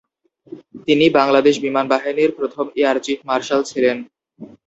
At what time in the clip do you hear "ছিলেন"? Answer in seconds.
3.71-3.97